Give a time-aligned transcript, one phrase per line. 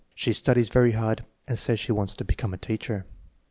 [0.15, 3.05] She studies very hard and says she wants to be come a teacher!